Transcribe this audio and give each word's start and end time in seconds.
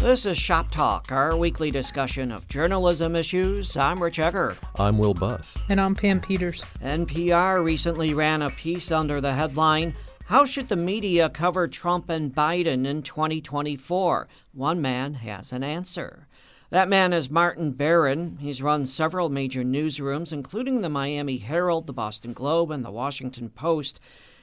This 0.00 0.24
is 0.24 0.38
Shop 0.38 0.70
Talk, 0.70 1.12
our 1.12 1.36
weekly 1.36 1.70
discussion 1.70 2.32
of 2.32 2.48
journalism 2.48 3.14
issues. 3.14 3.76
I'm 3.76 4.02
Rich 4.02 4.18
Egger. 4.18 4.56
I'm 4.76 4.96
Will 4.96 5.12
Buss. 5.12 5.58
And 5.68 5.78
I'm 5.78 5.94
Pam 5.94 6.22
Peters. 6.22 6.64
NPR 6.82 7.62
recently 7.62 8.14
ran 8.14 8.40
a 8.40 8.48
piece 8.48 8.90
under 8.90 9.20
the 9.20 9.34
headline 9.34 9.94
How 10.24 10.46
Should 10.46 10.68
the 10.68 10.76
Media 10.76 11.28
Cover 11.28 11.68
Trump 11.68 12.08
and 12.08 12.34
Biden 12.34 12.86
in 12.86 13.02
2024? 13.02 14.26
One 14.54 14.80
man 14.80 15.12
has 15.14 15.52
an 15.52 15.62
answer. 15.62 16.26
That 16.70 16.88
man 16.88 17.12
is 17.12 17.28
Martin 17.28 17.72
Baron. 17.72 18.38
He's 18.40 18.62
run 18.62 18.86
several 18.86 19.28
major 19.28 19.62
newsrooms, 19.62 20.32
including 20.32 20.80
the 20.80 20.88
Miami 20.88 21.36
Herald, 21.36 21.86
the 21.86 21.92
Boston 21.92 22.32
Globe, 22.32 22.70
and 22.70 22.82
the 22.82 22.90
Washington 22.90 23.50
Post. 23.50 24.00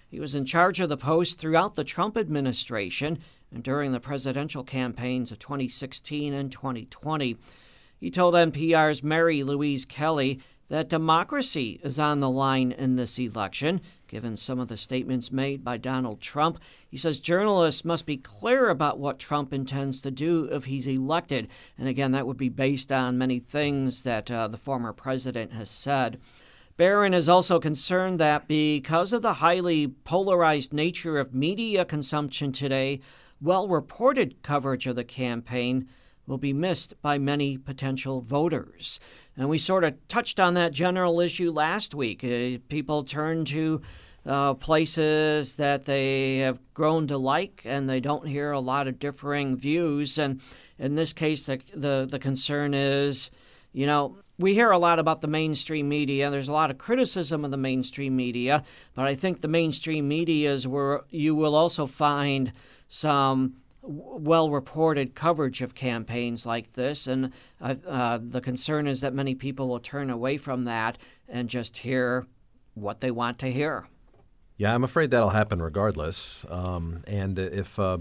He 0.08 0.20
was 0.20 0.36
in 0.36 0.46
charge 0.46 0.80
of 0.80 0.90
the 0.90 0.98
Post 0.98 1.40
throughout 1.40 1.74
the 1.74 1.84
Trump 1.84 2.16
administration 2.16 3.20
and 3.54 3.64
during 3.64 3.92
the 3.92 4.00
presidential 4.00 4.64
campaigns 4.64 5.32
of 5.32 5.40
2016 5.40 6.34
and 6.34 6.52
2020. 6.52 7.38
He 8.00 8.12
told 8.12 8.36
NPR's 8.36 9.02
Mary 9.04 9.44
Louise 9.44 9.86
Kelly 9.86 10.40
that 10.70 10.90
democracy 10.90 11.80
is 11.82 11.98
on 11.98 12.20
the 12.20 12.30
line 12.30 12.72
in 12.72 12.96
this 12.96 13.18
election, 13.18 13.80
given 14.08 14.36
some 14.36 14.60
of 14.60 14.68
the 14.68 14.78
statements 14.78 15.32
made 15.32 15.64
by 15.64 15.78
Donald 15.78 16.20
Trump. 16.20 16.60
He 16.90 16.98
says 16.98 17.20
journalists 17.20 17.86
must 17.86 18.06
be 18.06 18.18
clear 18.18 18.70
about 18.70 19.00
what 19.00 19.18
Trump 19.18 19.54
intends 19.54 20.02
to 20.02 20.12
do 20.12 20.46
if 20.52 20.66
he's 20.66 20.88
elected. 20.88 21.48
And 21.78 21.88
again, 21.88 22.12
that 22.12 22.28
would 22.28 22.38
be 22.38 22.50
based 22.50 22.92
on 22.92 23.18
many 23.18 23.40
things 23.40 24.04
that 24.04 24.30
uh, 24.30 24.48
the 24.50 24.58
former 24.58 24.92
president 24.92 25.54
has 25.54 25.70
said. 25.70 26.20
Baron 26.76 27.14
is 27.14 27.28
also 27.28 27.60
concerned 27.60 28.20
that 28.20 28.48
because 28.48 29.12
of 29.12 29.24
the 29.24 29.34
highly 29.36 29.88
polarized 29.88 30.74
nature 30.74 31.18
of 31.18 31.34
media 31.34 31.86
consumption 31.86 32.52
today, 32.52 33.00
well 33.42 33.68
reported 33.68 34.42
coverage 34.42 34.88
of 34.88 34.96
the 34.96 35.04
campaign 35.04 35.88
will 36.26 36.38
be 36.38 36.54
missed 36.54 36.94
by 37.02 37.18
many 37.18 37.58
potential 37.58 38.22
voters. 38.22 39.00
And 39.38 39.48
we 39.48 39.58
sort 39.58 39.84
of 39.84 39.96
touched 40.08 40.40
on 40.40 40.54
that 40.56 40.74
general 40.74 41.22
issue 41.22 41.52
last 41.52 41.96
week. 41.96 42.24
Uh, 42.24 42.60
people 42.68 43.04
turn 43.04 43.46
to 43.46 43.82
uh, 44.26 44.54
places 44.56 45.56
that 45.56 45.86
they 45.86 46.40
have 46.40 46.60
grown 46.74 47.08
to 47.08 47.18
like, 47.18 47.62
and 47.64 47.90
they 47.90 48.02
don't 48.02 48.28
hear 48.28 48.52
a 48.52 48.60
lot 48.60 48.88
of 48.88 49.00
differing 49.00 49.56
views. 49.56 50.18
And 50.18 50.42
in 50.78 50.96
this 50.96 51.14
case, 51.14 51.46
the, 51.46 51.62
the, 51.74 52.06
the 52.10 52.20
concern 52.20 52.74
is, 52.74 53.32
you 53.78 53.86
know, 53.86 54.18
we 54.40 54.56
hear 54.56 54.72
a 54.72 54.80
lot 54.80 54.98
about 54.98 55.22
the 55.22 55.28
mainstream 55.28 55.88
media. 55.88 56.32
There's 56.32 56.48
a 56.48 56.52
lot 56.52 56.72
of 56.72 56.80
criticism 56.80 57.46
of 57.46 57.52
the 57.52 57.58
mainstream 57.58 58.16
media, 58.16 58.64
but 58.96 59.06
I 59.06 59.14
think 59.14 59.42
the 59.42 59.48
mainstream 59.48 60.08
media 60.08 60.52
is 60.52 60.68
where 60.68 61.02
you 61.12 61.36
will 61.36 61.54
also 61.54 61.86
find 61.86 62.54
some 62.88 63.58
well 63.84 64.50
reported 64.50 65.14
coverage 65.14 65.62
of 65.62 65.76
campaigns 65.76 66.44
like 66.44 66.74
this. 66.74 67.06
And 67.06 67.32
uh, 67.62 67.76
uh, 67.88 68.18
the 68.20 68.42
concern 68.42 68.88
is 68.88 69.02
that 69.02 69.14
many 69.14 69.36
people 69.36 69.68
will 69.68 69.80
turn 69.80 70.10
away 70.10 70.38
from 70.38 70.64
that 70.64 70.98
and 71.30 71.48
just 71.48 71.78
hear 71.78 72.26
what 72.74 73.00
they 73.00 73.12
want 73.12 73.38
to 73.40 73.52
hear. 73.52 73.88
Yeah, 74.58 74.74
I'm 74.74 74.84
afraid 74.84 75.12
that'll 75.12 75.30
happen 75.30 75.62
regardless. 75.62 76.48
Um, 76.50 77.04
and 77.06 77.38
if 77.38 77.78
uh, 77.78 78.00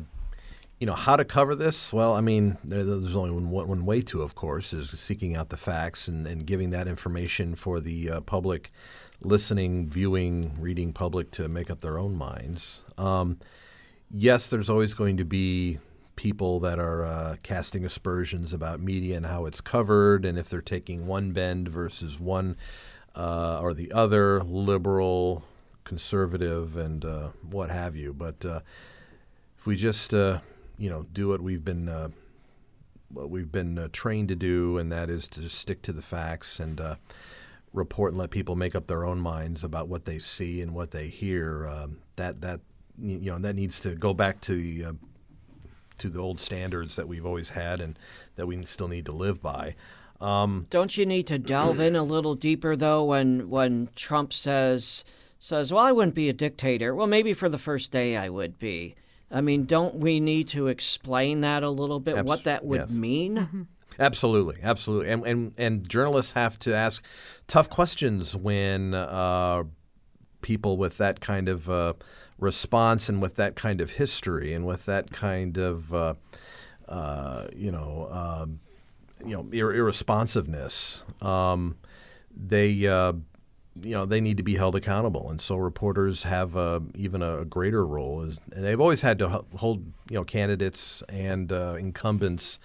you 0.78 0.86
know 0.86 0.94
how 0.94 1.16
to 1.16 1.24
cover 1.24 1.54
this, 1.54 1.92
well, 1.92 2.12
I 2.12 2.20
mean, 2.20 2.58
there's 2.62 3.16
only 3.16 3.30
one, 3.30 3.68
one 3.68 3.86
way 3.86 4.02
to, 4.02 4.22
of 4.22 4.34
course, 4.34 4.72
is 4.72 4.90
seeking 4.90 5.34
out 5.34 5.48
the 5.48 5.56
facts 5.56 6.06
and, 6.06 6.26
and 6.26 6.46
giving 6.46 6.70
that 6.70 6.86
information 6.86 7.54
for 7.54 7.80
the 7.80 8.10
uh, 8.10 8.20
public, 8.20 8.70
listening, 9.22 9.88
viewing, 9.88 10.54
reading 10.60 10.92
public 10.92 11.30
to 11.32 11.48
make 11.48 11.70
up 11.70 11.80
their 11.80 11.98
own 11.98 12.14
minds. 12.14 12.82
Um, 12.98 13.38
yes, 14.10 14.48
there's 14.48 14.68
always 14.68 14.92
going 14.92 15.16
to 15.16 15.24
be 15.24 15.78
people 16.14 16.60
that 16.60 16.78
are 16.78 17.04
uh, 17.04 17.36
casting 17.42 17.84
aspersions 17.84 18.52
about 18.52 18.80
media 18.80 19.16
and 19.16 19.26
how 19.26 19.46
it's 19.46 19.62
covered, 19.62 20.26
and 20.26 20.38
if 20.38 20.48
they're 20.50 20.60
taking 20.60 21.06
one 21.06 21.32
bend 21.32 21.68
versus 21.68 22.20
one 22.20 22.56
uh, 23.14 23.58
or 23.62 23.72
the 23.72 23.90
other, 23.92 24.42
liberal, 24.42 25.42
conservative, 25.84 26.76
and 26.76 27.02
uh, 27.04 27.30
what 27.48 27.70
have 27.70 27.96
you. 27.96 28.12
But 28.12 28.44
uh, 28.44 28.60
if 29.58 29.66
we 29.66 29.76
just 29.76 30.12
uh, 30.12 30.40
you 30.78 30.90
know 30.90 31.04
do 31.12 31.28
what 31.28 31.40
we've 31.40 31.64
been 31.64 31.88
uh, 31.88 32.08
what 33.08 33.30
we've 33.30 33.52
been 33.52 33.88
trained 33.92 34.28
to 34.28 34.36
do, 34.36 34.78
and 34.78 34.90
that 34.92 35.08
is 35.10 35.28
to 35.28 35.48
stick 35.48 35.82
to 35.82 35.92
the 35.92 36.02
facts 36.02 36.58
and 36.58 36.80
report 37.72 38.12
and 38.12 38.18
let 38.18 38.30
people 38.30 38.56
make 38.56 38.74
up 38.74 38.86
their 38.86 39.04
own 39.04 39.20
minds 39.20 39.62
about 39.62 39.88
what 39.88 40.06
they 40.06 40.18
see 40.18 40.60
and 40.60 40.74
what 40.74 40.90
they 40.90 41.08
hear. 41.08 41.66
Um, 41.66 41.98
that 42.16 42.40
that 42.40 42.60
you 42.98 43.30
know 43.30 43.38
that 43.38 43.54
needs 43.54 43.78
to 43.80 43.94
go 43.94 44.14
back 44.14 44.40
to 44.42 44.54
the 44.54 44.84
uh, 44.86 44.92
to 45.98 46.08
the 46.08 46.18
old 46.18 46.40
standards 46.40 46.96
that 46.96 47.08
we've 47.08 47.26
always 47.26 47.50
had 47.50 47.80
and 47.80 47.98
that 48.36 48.46
we 48.46 48.64
still 48.64 48.88
need 48.88 49.06
to 49.06 49.12
live 49.12 49.42
by. 49.42 49.74
Um, 50.20 50.66
Don't 50.70 50.96
you 50.96 51.06
need 51.06 51.26
to 51.26 51.38
delve 51.38 51.80
in 51.80 51.94
a 51.94 52.02
little 52.02 52.34
deeper 52.34 52.74
though 52.74 53.04
when 53.04 53.50
when 53.50 53.90
Trump 53.94 54.32
says 54.32 55.04
says, 55.38 55.72
"Well, 55.72 55.84
I 55.84 55.92
wouldn't 55.92 56.14
be 56.14 56.28
a 56.28 56.32
dictator." 56.32 56.94
Well, 56.94 57.06
maybe 57.06 57.34
for 57.34 57.48
the 57.48 57.58
first 57.58 57.92
day 57.92 58.16
I 58.16 58.28
would 58.28 58.58
be. 58.58 58.94
I 59.30 59.40
mean, 59.40 59.64
don't 59.64 59.96
we 59.96 60.20
need 60.20 60.48
to 60.48 60.68
explain 60.68 61.40
that 61.40 61.62
a 61.62 61.70
little 61.70 62.00
bit? 62.00 62.16
Abs- 62.16 62.26
what 62.26 62.44
that 62.44 62.64
would 62.64 62.80
yes. 62.80 62.90
mean? 62.90 63.36
Mm-hmm. 63.36 63.62
Absolutely, 63.98 64.58
absolutely, 64.62 65.10
and, 65.10 65.26
and 65.26 65.52
and 65.56 65.88
journalists 65.88 66.32
have 66.32 66.58
to 66.60 66.74
ask 66.74 67.02
tough 67.48 67.70
questions 67.70 68.36
when 68.36 68.92
uh, 68.92 69.64
people 70.42 70.76
with 70.76 70.98
that 70.98 71.20
kind 71.20 71.48
of 71.48 71.70
uh, 71.70 71.94
response 72.38 73.08
and 73.08 73.22
with 73.22 73.36
that 73.36 73.56
kind 73.56 73.80
of 73.80 73.92
history 73.92 74.52
and 74.52 74.66
with 74.66 74.84
that 74.84 75.10
kind 75.12 75.56
of 75.56 75.94
uh, 75.94 76.14
uh, 76.88 77.46
you 77.56 77.72
know 77.72 78.08
um, 78.10 78.60
you 79.24 79.34
know 79.34 79.48
ir- 79.50 79.72
irresponsiveness, 79.74 81.02
um, 81.22 81.76
they 82.36 82.86
uh, 82.86 83.14
you 83.82 83.92
know 83.92 84.06
they 84.06 84.20
need 84.20 84.36
to 84.36 84.42
be 84.42 84.56
held 84.56 84.74
accountable, 84.74 85.30
and 85.30 85.40
so 85.40 85.56
reporters 85.56 86.22
have 86.24 86.56
uh, 86.56 86.80
even 86.94 87.22
a 87.22 87.44
greater 87.44 87.86
role. 87.86 88.22
As, 88.22 88.38
and 88.52 88.64
they've 88.64 88.80
always 88.80 89.02
had 89.02 89.18
to 89.18 89.44
hold 89.56 89.84
you 90.10 90.16
know 90.16 90.24
candidates 90.24 91.02
and 91.08 91.52
uh, 91.52 91.76
incumbents. 91.78 92.58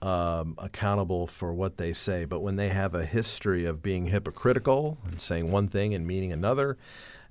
Um, 0.00 0.56
accountable 0.58 1.28
for 1.28 1.54
what 1.54 1.76
they 1.76 1.92
say, 1.92 2.24
but 2.24 2.40
when 2.40 2.56
they 2.56 2.70
have 2.70 2.92
a 2.92 3.04
history 3.04 3.64
of 3.66 3.84
being 3.84 4.06
hypocritical 4.06 4.98
and 5.04 5.20
saying 5.20 5.52
one 5.52 5.68
thing 5.68 5.94
and 5.94 6.04
meaning 6.04 6.32
another, 6.32 6.76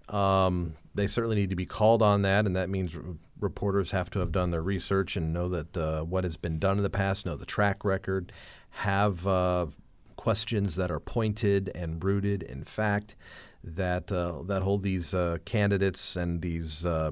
um, 0.08 0.76
they 0.96 1.06
certainly 1.06 1.36
need 1.36 1.50
to 1.50 1.56
be 1.58 1.66
called 1.66 2.02
on 2.02 2.22
that, 2.22 2.46
and 2.46 2.56
that 2.56 2.70
means 2.70 2.96
reporters 3.42 3.92
have 3.92 4.10
to 4.12 4.20
have 4.20 4.32
done 4.32 4.52
their 4.52 4.62
research 4.62 5.18
and 5.18 5.34
know 5.34 5.50
that 5.50 5.76
uh, 5.76 6.04
what 6.04 6.24
has 6.24 6.38
been 6.38 6.60
done 6.60 6.78
in 6.78 6.84
the 6.84 6.90
past, 6.90 7.26
know 7.26 7.36
the 7.36 7.46
track 7.46 7.84
record, 7.84 8.32
have 8.70 9.28
uh, 9.28 9.66
questions 10.22 10.76
that 10.76 10.92
are 10.92 11.00
pointed 11.00 11.72
and 11.74 12.04
rooted 12.04 12.44
in 12.44 12.64
fact, 12.64 13.16
that 13.64 14.12
uh, 14.12 14.44
that 14.44 14.62
hold 14.62 14.84
these 14.84 15.16
uh, 15.16 15.36
candidates 15.46 16.16
and 16.16 16.44
these 16.44 16.86
uh, 16.86 17.10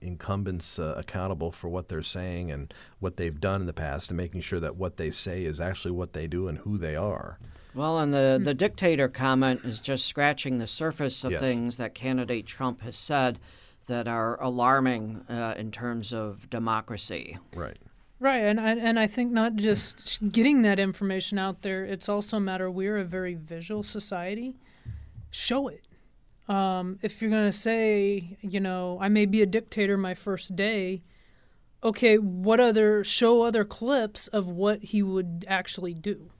incumbents 0.00 0.76
uh, 0.76 0.94
accountable 0.96 1.52
for 1.52 1.68
what 1.68 1.88
they're 1.88 2.02
saying 2.02 2.50
and 2.50 2.74
what 2.98 3.16
they've 3.16 3.40
done 3.40 3.60
in 3.60 3.68
the 3.68 3.72
past, 3.72 4.10
and 4.10 4.16
making 4.16 4.40
sure 4.40 4.58
that 4.58 4.74
what 4.74 4.96
they 4.96 5.12
say 5.12 5.44
is 5.44 5.60
actually 5.60 5.92
what 5.92 6.12
they 6.12 6.26
do 6.26 6.48
and 6.48 6.58
who 6.58 6.76
they 6.76 6.96
are. 6.96 7.38
Well, 7.72 8.00
and 8.00 8.12
the, 8.12 8.40
the 8.42 8.52
dictator 8.52 9.08
comment 9.08 9.60
is 9.64 9.80
just 9.80 10.04
scratching 10.06 10.58
the 10.58 10.66
surface 10.66 11.22
of 11.22 11.30
yes. 11.30 11.40
things 11.40 11.76
that 11.76 11.94
candidate 11.94 12.46
Trump 12.46 12.82
has 12.82 12.96
said 12.96 13.38
that 13.86 14.08
are 14.08 14.42
alarming 14.42 15.24
uh, 15.28 15.54
in 15.56 15.70
terms 15.70 16.12
of 16.12 16.50
democracy. 16.50 17.38
Right. 17.54 17.78
Right, 18.22 18.40
and 18.40 18.60
I, 18.60 18.72
and 18.72 18.98
I 18.98 19.06
think 19.06 19.32
not 19.32 19.56
just 19.56 20.18
getting 20.30 20.60
that 20.62 20.78
information 20.78 21.38
out 21.38 21.62
there, 21.62 21.86
it's 21.86 22.06
also 22.06 22.36
a 22.36 22.40
matter 22.40 22.70
we're 22.70 22.98
a 22.98 23.04
very 23.04 23.34
visual 23.34 23.82
society. 23.82 24.56
Show 25.30 25.68
it. 25.68 25.86
Um, 26.46 26.98
if 27.00 27.22
you're 27.22 27.30
going 27.30 27.50
to 27.50 27.56
say, 27.56 28.36
you 28.42 28.60
know, 28.60 28.98
I 29.00 29.08
may 29.08 29.24
be 29.24 29.40
a 29.40 29.46
dictator 29.46 29.96
my 29.96 30.12
first 30.12 30.54
day, 30.54 31.02
okay, 31.82 32.18
what 32.18 32.60
other, 32.60 33.02
show 33.04 33.40
other 33.40 33.64
clips 33.64 34.26
of 34.28 34.46
what 34.48 34.84
he 34.84 35.02
would 35.02 35.46
actually 35.48 35.94
do. 35.94 36.30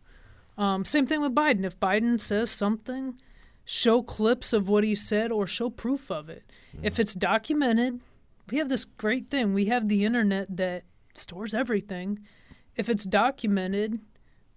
Um, 0.58 0.84
same 0.84 1.06
thing 1.06 1.22
with 1.22 1.34
Biden. 1.34 1.64
If 1.64 1.80
Biden 1.80 2.20
says 2.20 2.50
something, 2.50 3.18
show 3.64 4.02
clips 4.02 4.52
of 4.52 4.68
what 4.68 4.84
he 4.84 4.94
said 4.94 5.32
or 5.32 5.46
show 5.46 5.70
proof 5.70 6.10
of 6.10 6.28
it. 6.28 6.42
Yeah. 6.74 6.80
If 6.88 6.98
it's 6.98 7.14
documented, 7.14 8.00
we 8.50 8.58
have 8.58 8.68
this 8.68 8.84
great 8.84 9.30
thing. 9.30 9.54
We 9.54 9.66
have 9.66 9.88
the 9.88 10.04
internet 10.04 10.54
that 10.58 10.82
stores 11.14 11.54
everything. 11.54 12.20
If 12.76 12.88
it's 12.88 13.04
documented, 13.04 14.00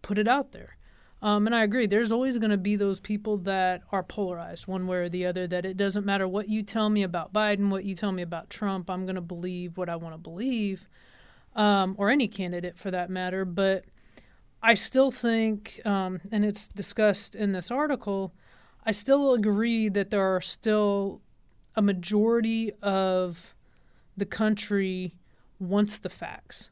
put 0.01 0.17
it 0.17 0.27
out 0.27 0.51
there. 0.51 0.77
Um, 1.21 1.45
and 1.45 1.55
I 1.55 1.63
agree. 1.63 1.88
There's 1.88 2.11
always 2.11 2.38
going 2.38 2.51
to 2.51 2.57
be 2.57 2.75
those 2.75 3.00
people 3.00 3.38
that 3.39 3.81
are 3.94 4.03
polarized 4.03 4.67
one 4.67 4.88
way 4.88 4.97
or 4.97 5.09
the 5.09 5.25
other. 5.25 5.47
That 5.47 5.65
it 5.65 5.77
doesn't 5.77 6.05
matter 6.05 6.27
what 6.27 6.50
you 6.50 6.63
tell 6.63 6.89
me 6.89 7.01
about 7.01 7.31
Biden, 7.31 7.69
what 7.69 7.85
you 7.85 7.95
tell 7.95 8.11
me 8.11 8.21
about 8.21 8.50
Trump. 8.50 8.89
I'm 8.89 9.05
going 9.05 9.15
to 9.15 9.21
believe 9.21 9.77
what 9.77 9.88
I 9.88 9.95
want 9.95 10.13
to 10.15 10.17
believe, 10.17 10.89
um, 11.55 11.95
or 11.97 12.09
any 12.09 12.27
candidate 12.27 12.77
for 12.77 12.91
that 12.91 13.09
matter. 13.09 13.45
But 13.45 13.85
I 14.61 14.73
still 14.73 15.11
think, 15.11 15.79
um, 15.85 16.19
and 16.29 16.44
it's 16.44 16.67
discussed 16.67 17.35
in 17.35 17.53
this 17.53 17.71
article, 17.71 18.33
I 18.85 18.91
still 18.91 19.33
agree 19.33 19.88
that 19.88 20.09
there 20.09 20.35
are 20.35 20.41
still 20.41 21.21
a 21.73 21.81
majority 21.81 22.73
of 22.81 23.55
the 24.17 24.25
country 24.25 25.15
wants 25.63 26.00
the 26.00 26.10
facts. 26.10 26.69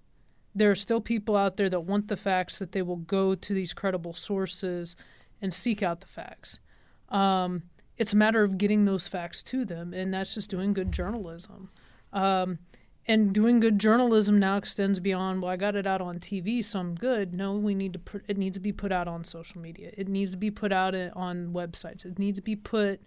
there 0.53 0.69
are 0.69 0.75
still 0.75 0.99
people 0.99 1.37
out 1.37 1.55
there 1.55 1.69
that 1.69 1.79
want 1.81 2.09
the 2.09 2.17
facts 2.17 2.59
that 2.59 2.73
they 2.73 2.81
will 2.81 2.97
go 2.97 3.33
to 3.35 3.53
these 3.53 3.73
credible 3.73 4.13
sources 4.13 4.97
and 5.41 5.53
seek 5.53 5.81
out 5.81 6.01
the 6.01 6.07
facts. 6.07 6.59
Um, 7.07 7.63
it's 7.97 8.13
a 8.13 8.17
matter 8.17 8.43
of 8.43 8.57
getting 8.57 8.83
those 8.85 9.07
facts 9.07 9.43
to 9.43 9.63
them, 9.63 9.93
and 9.93 10.13
that's 10.13 10.33
just 10.33 10.49
doing 10.49 10.73
good 10.73 10.91
journalism. 10.91 11.69
Um, 12.11 12.59
and 13.07 13.33
doing 13.33 13.59
good 13.59 13.79
journalism 13.79 14.39
now 14.39 14.57
extends 14.57 14.99
beyond 14.99 15.41
well 15.41 15.51
i 15.51 15.55
got 15.55 15.75
it 15.75 15.87
out 15.87 16.01
on 16.01 16.19
tv 16.19 16.63
so 16.63 16.79
i'm 16.79 16.93
good 16.95 17.33
no 17.33 17.55
we 17.55 17.73
need 17.73 17.93
to 17.93 17.99
put 17.99 18.23
it 18.27 18.37
needs 18.37 18.55
to 18.55 18.59
be 18.59 18.71
put 18.71 18.91
out 18.91 19.07
on 19.07 19.23
social 19.23 19.61
media 19.61 19.91
it 19.97 20.07
needs 20.07 20.31
to 20.31 20.37
be 20.37 20.51
put 20.51 20.71
out 20.71 20.93
on 20.93 21.47
websites 21.51 22.05
it 22.05 22.19
needs 22.19 22.37
to 22.37 22.43
be 22.43 22.55
put 22.55 23.01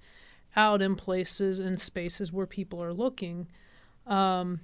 out 0.56 0.82
in 0.82 0.96
places 0.96 1.58
and 1.58 1.78
spaces 1.78 2.32
where 2.32 2.46
people 2.46 2.82
are 2.82 2.92
looking 2.92 3.46
um, 4.06 4.60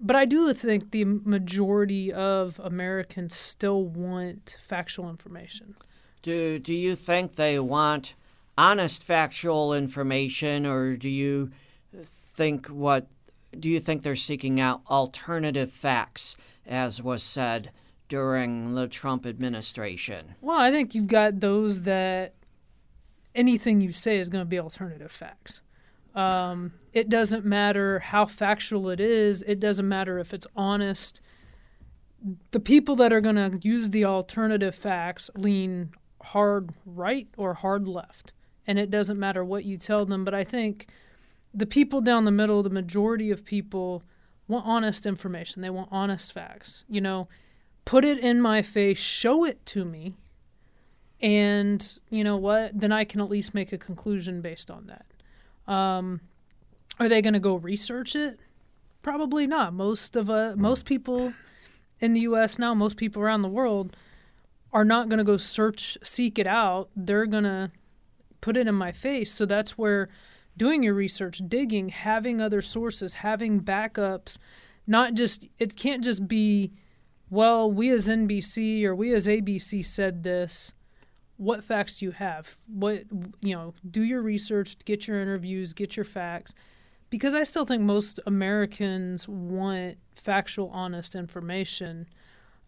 but 0.00 0.16
i 0.16 0.24
do 0.24 0.52
think 0.52 0.90
the 0.90 1.04
majority 1.04 2.12
of 2.12 2.60
americans 2.62 3.34
still 3.34 3.84
want 3.84 4.56
factual 4.62 5.08
information 5.08 5.74
do, 6.22 6.58
do 6.58 6.74
you 6.74 6.96
think 6.96 7.36
they 7.36 7.58
want 7.58 8.14
honest 8.56 9.04
factual 9.04 9.72
information 9.72 10.66
or 10.66 10.96
do 10.96 11.08
you 11.08 11.50
think 11.94 12.66
what 12.66 13.06
do 13.58 13.68
you 13.68 13.80
think 13.80 14.02
they're 14.02 14.16
seeking 14.16 14.60
out 14.60 14.82
alternative 14.90 15.70
facts, 15.70 16.36
as 16.66 17.02
was 17.02 17.22
said 17.22 17.70
during 18.08 18.74
the 18.74 18.86
Trump 18.86 19.26
administration? 19.26 20.34
Well, 20.40 20.58
I 20.58 20.70
think 20.70 20.94
you've 20.94 21.06
got 21.06 21.40
those 21.40 21.82
that 21.82 22.34
anything 23.34 23.80
you 23.80 23.92
say 23.92 24.18
is 24.18 24.28
going 24.28 24.42
to 24.42 24.48
be 24.48 24.58
alternative 24.58 25.10
facts. 25.10 25.60
Um, 26.14 26.72
it 26.92 27.08
doesn't 27.08 27.44
matter 27.44 28.00
how 28.00 28.26
factual 28.26 28.90
it 28.90 29.00
is, 29.00 29.42
it 29.46 29.60
doesn't 29.60 29.88
matter 29.88 30.18
if 30.18 30.34
it's 30.34 30.46
honest. 30.56 31.20
The 32.50 32.60
people 32.60 32.96
that 32.96 33.12
are 33.12 33.20
going 33.20 33.36
to 33.36 33.58
use 33.62 33.90
the 33.90 34.04
alternative 34.04 34.74
facts 34.74 35.30
lean 35.36 35.90
hard 36.22 36.70
right 36.84 37.28
or 37.36 37.54
hard 37.54 37.86
left. 37.86 38.32
And 38.66 38.78
it 38.78 38.90
doesn't 38.90 39.18
matter 39.18 39.44
what 39.44 39.64
you 39.64 39.78
tell 39.78 40.04
them. 40.04 40.24
But 40.24 40.34
I 40.34 40.44
think 40.44 40.88
the 41.54 41.66
people 41.66 42.00
down 42.00 42.24
the 42.24 42.30
middle, 42.30 42.62
the 42.62 42.70
majority 42.70 43.30
of 43.30 43.44
people 43.44 44.02
want 44.48 44.66
honest 44.66 45.06
information. 45.06 45.62
They 45.62 45.70
want 45.70 45.88
honest 45.92 46.32
facts. 46.32 46.84
You 46.88 47.00
know, 47.00 47.28
put 47.84 48.04
it 48.04 48.18
in 48.18 48.40
my 48.40 48.62
face, 48.62 48.98
show 48.98 49.44
it 49.44 49.64
to 49.66 49.84
me, 49.84 50.14
and 51.20 51.98
you 52.10 52.22
know 52.22 52.36
what? 52.36 52.78
Then 52.78 52.92
I 52.92 53.04
can 53.04 53.20
at 53.20 53.30
least 53.30 53.54
make 53.54 53.72
a 53.72 53.78
conclusion 53.78 54.40
based 54.40 54.70
on 54.70 54.86
that. 54.86 55.06
Um, 55.68 56.20
are 56.98 57.08
they 57.08 57.22
going 57.22 57.34
to 57.34 57.40
go 57.40 57.54
research 57.54 58.16
it? 58.16 58.40
Probably 59.02 59.46
not. 59.46 59.72
Most 59.72 60.16
of 60.16 60.28
uh, 60.28 60.54
most 60.56 60.84
people 60.84 61.32
in 62.00 62.14
the 62.14 62.20
U.S. 62.20 62.58
now, 62.58 62.74
most 62.74 62.96
people 62.96 63.22
around 63.22 63.42
the 63.42 63.48
world, 63.48 63.96
are 64.72 64.84
not 64.84 65.08
going 65.08 65.18
to 65.18 65.24
go 65.24 65.36
search, 65.36 65.96
seek 66.02 66.38
it 66.38 66.46
out. 66.46 66.90
They're 66.96 67.26
going 67.26 67.44
to 67.44 67.70
put 68.40 68.56
it 68.56 68.66
in 68.66 68.74
my 68.74 68.92
face. 68.92 69.32
So 69.32 69.46
that's 69.46 69.78
where 69.78 70.08
doing 70.56 70.82
your 70.82 70.94
research, 70.94 71.40
digging, 71.48 71.88
having 71.88 72.40
other 72.40 72.60
sources, 72.60 73.14
having 73.14 73.60
backups, 73.60 74.38
not 74.86 75.14
just, 75.14 75.46
it 75.58 75.76
can't 75.76 76.02
just 76.02 76.28
be, 76.28 76.72
well, 77.30 77.70
we 77.70 77.90
as 77.90 78.08
NBC 78.08 78.84
or 78.84 78.94
we 78.94 79.14
as 79.14 79.26
ABC 79.26 79.84
said 79.84 80.22
this. 80.22 80.72
What 81.38 81.64
facts 81.64 81.98
do 81.98 82.04
you 82.04 82.10
have? 82.10 82.56
What, 82.66 83.04
you 83.40 83.54
know, 83.54 83.74
do 83.90 84.02
your 84.02 84.20
research, 84.20 84.76
get 84.84 85.08
your 85.08 85.20
interviews, 85.20 85.72
get 85.72 85.96
your 85.96 86.04
facts. 86.04 86.52
Because 87.10 87.32
I 87.32 87.44
still 87.44 87.64
think 87.64 87.82
most 87.82 88.20
Americans 88.26 89.26
want 89.26 89.96
factual, 90.14 90.68
honest 90.68 91.14
information. 91.14 92.06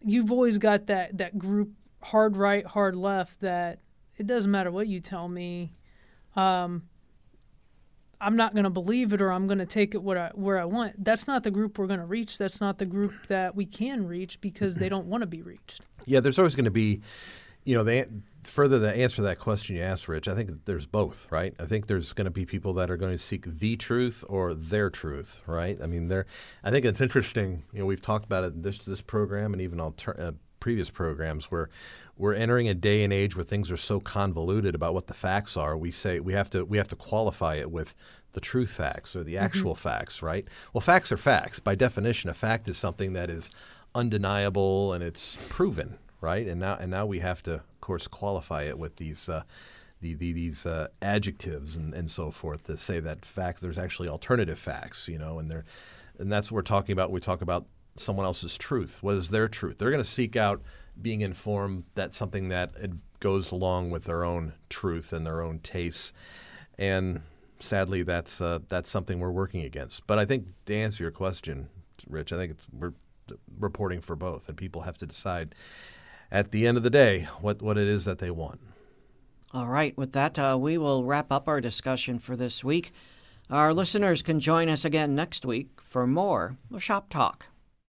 You've 0.03 0.31
always 0.31 0.57
got 0.57 0.87
that, 0.87 1.17
that 1.19 1.37
group, 1.37 1.71
hard 2.01 2.35
right, 2.35 2.65
hard 2.65 2.95
left, 2.95 3.41
that 3.41 3.79
it 4.17 4.25
doesn't 4.25 4.49
matter 4.49 4.71
what 4.71 4.87
you 4.87 4.99
tell 4.99 5.27
me. 5.27 5.73
Um, 6.35 6.83
I'm 8.21 8.35
not 8.35 8.53
going 8.53 8.65
to 8.65 8.69
believe 8.69 9.13
it 9.13 9.21
or 9.21 9.31
I'm 9.31 9.47
going 9.47 9.57
to 9.59 9.65
take 9.65 9.95
it 9.95 10.01
where 10.01 10.17
I, 10.17 10.29
where 10.33 10.59
I 10.59 10.65
want. 10.65 11.03
That's 11.03 11.27
not 11.27 11.43
the 11.43 11.51
group 11.51 11.77
we're 11.77 11.87
going 11.87 11.99
to 11.99 12.05
reach. 12.05 12.37
That's 12.37 12.61
not 12.61 12.77
the 12.77 12.85
group 12.85 13.13
that 13.27 13.55
we 13.55 13.65
can 13.65 14.07
reach 14.07 14.39
because 14.41 14.75
they 14.75 14.89
don't 14.95 15.07
want 15.07 15.21
to 15.21 15.27
be 15.27 15.41
reached. 15.41 15.81
Yeah, 16.05 16.19
there's 16.19 16.37
always 16.37 16.55
going 16.55 16.65
to 16.65 16.71
be, 16.71 17.01
you 17.63 17.75
know, 17.75 17.83
the 17.83 18.07
further 18.43 18.79
the 18.79 18.91
answer 18.91 19.17
to 19.17 19.21
that 19.23 19.39
question 19.39 19.75
you 19.75 19.81
asked, 19.83 20.07
Rich. 20.07 20.27
I 20.27 20.35
think 20.35 20.65
there's 20.65 20.85
both, 20.85 21.27
right? 21.31 21.53
I 21.59 21.65
think 21.65 21.87
there's 21.87 22.13
going 22.13 22.25
to 22.25 22.31
be 22.31 22.45
people 22.45 22.73
that 22.73 22.89
are 22.89 22.97
going 22.97 23.11
to 23.11 23.23
seek 23.23 23.45
the 23.45 23.75
truth 23.75 24.23
or 24.27 24.53
their 24.53 24.89
truth, 24.89 25.41
right? 25.45 25.77
I 25.81 25.85
mean, 25.85 26.07
there. 26.07 26.25
I 26.63 26.71
think 26.71 26.85
it's 26.85 27.01
interesting. 27.01 27.63
You 27.71 27.79
know, 27.79 27.85
we've 27.85 28.01
talked 28.01 28.25
about 28.25 28.43
it 28.43 28.63
this 28.63 28.79
this 28.79 29.01
program 29.01 29.53
and 29.53 29.61
even 29.61 29.79
alter, 29.79 30.19
uh, 30.19 30.31
previous 30.59 30.89
programs 30.89 31.51
where 31.51 31.69
we're 32.17 32.33
entering 32.33 32.69
a 32.69 32.73
day 32.73 33.03
and 33.03 33.11
age 33.11 33.35
where 33.35 33.43
things 33.43 33.71
are 33.71 33.77
so 33.77 33.99
convoluted 33.99 34.75
about 34.75 34.93
what 34.93 35.07
the 35.07 35.13
facts 35.13 35.57
are. 35.57 35.75
We 35.77 35.91
say 35.91 36.19
we 36.19 36.33
have 36.33 36.49
to 36.51 36.65
we 36.65 36.77
have 36.77 36.87
to 36.87 36.95
qualify 36.95 37.55
it 37.55 37.71
with 37.71 37.93
the 38.33 38.39
truth 38.39 38.69
facts 38.69 39.15
or 39.15 39.23
the 39.23 39.35
mm-hmm. 39.35 39.43
actual 39.43 39.73
mm-hmm. 39.73 39.89
facts, 39.89 40.21
right? 40.21 40.47
Well, 40.73 40.81
facts 40.81 41.11
are 41.11 41.17
facts. 41.17 41.59
By 41.59 41.75
definition, 41.75 42.29
a 42.29 42.33
fact 42.33 42.69
is 42.69 42.77
something 42.77 43.13
that 43.13 43.29
is 43.29 43.51
undeniable 43.93 44.93
and 44.93 45.03
it's 45.03 45.49
proven, 45.49 45.97
right? 46.21 46.47
And 46.47 46.59
now 46.59 46.77
and 46.79 46.89
now 46.91 47.05
we 47.05 47.19
have 47.19 47.43
to, 47.43 47.55
of 47.55 47.81
course, 47.81 48.07
qualify 48.07 48.63
it 48.63 48.77
with 48.77 48.97
these. 48.97 49.29
Uh, 49.29 49.43
the, 49.99 50.15
the, 50.15 50.33
these 50.33 50.65
uh, 50.65 50.87
adjectives 51.03 51.75
and, 51.75 51.93
and 51.93 52.09
so 52.09 52.31
forth 52.31 52.65
to 52.65 52.75
say 52.75 52.99
that 52.99 53.23
facts 53.23 53.61
there's 53.61 53.77
actually 53.77 54.07
alternative 54.09 54.57
facts 54.57 55.07
you 55.07 55.19
know 55.19 55.37
and 55.37 55.51
they 55.51 55.61
and 56.17 56.31
that's 56.31 56.49
what 56.49 56.55
we're 56.55 56.63
talking 56.63 56.93
about 56.93 57.11
we 57.11 57.19
talk 57.19 57.43
about 57.43 57.67
someone 57.97 58.25
else's 58.25 58.57
truth 58.57 59.03
what 59.03 59.13
is 59.13 59.29
their 59.29 59.47
truth 59.47 59.77
they're 59.77 59.91
going 59.91 60.03
to 60.03 60.09
seek 60.09 60.35
out 60.35 60.63
being 60.99 61.21
informed 61.21 61.83
that's 61.93 62.17
something 62.17 62.49
that 62.49 62.71
goes 63.21 63.51
along 63.51 63.89
with 63.89 64.03
their 64.03 64.25
own 64.25 64.51
truth 64.69 65.13
and 65.13 65.25
their 65.25 65.41
own 65.41 65.59
tastes. 65.59 66.11
And 66.77 67.21
sadly, 67.61 68.03
that's 68.03 68.41
uh, 68.41 68.59
that's 68.67 68.89
something 68.89 69.19
we're 69.19 69.31
working 69.31 69.61
against. 69.61 70.05
But 70.07 70.19
I 70.19 70.25
think 70.25 70.47
to 70.65 70.75
answer 70.75 71.03
your 71.03 71.11
question, 71.11 71.69
Rich, 72.09 72.33
I 72.33 72.35
think 72.35 72.57
we're 72.77 72.93
reporting 73.57 74.01
for 74.01 74.17
both, 74.17 74.49
and 74.49 74.57
people 74.57 74.81
have 74.81 74.97
to 74.97 75.05
decide 75.05 75.55
at 76.31 76.51
the 76.51 76.65
end 76.65 76.77
of 76.77 76.83
the 76.83 76.89
day 76.89 77.27
what, 77.41 77.61
what 77.61 77.77
it 77.77 77.87
is 77.87 78.05
that 78.05 78.19
they 78.19 78.31
want. 78.31 78.59
All 79.53 79.67
right, 79.67 79.97
with 79.97 80.13
that, 80.13 80.39
uh, 80.39 80.57
we 80.59 80.77
will 80.77 81.03
wrap 81.03 81.31
up 81.31 81.47
our 81.47 81.59
discussion 81.59 82.19
for 82.19 82.37
this 82.37 82.63
week. 82.63 82.93
Our 83.49 83.73
listeners 83.73 84.21
can 84.21 84.39
join 84.39 84.69
us 84.69 84.85
again 84.85 85.13
next 85.13 85.45
week 85.45 85.81
for 85.81 86.07
more 86.07 86.55
Shop 86.79 87.09
Talk. 87.09 87.47